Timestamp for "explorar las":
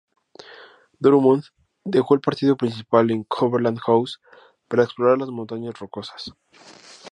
4.83-5.29